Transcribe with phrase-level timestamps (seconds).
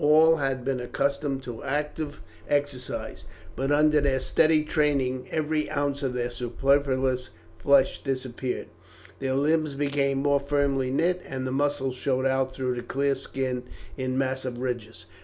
[0.03, 3.23] All had been accustomed to active exercise,
[3.55, 8.69] but under their steady training every ounce of superfluous flesh disappeared,
[9.19, 13.61] their limbs became more firmly knit, and the muscles showed out through the clear skin
[13.95, 15.05] in massive ridges.